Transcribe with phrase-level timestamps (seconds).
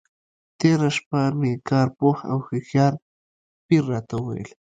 [0.59, 2.93] تېره شپه مې کار پوه او هوښیار
[3.67, 4.51] پیر راته وویل.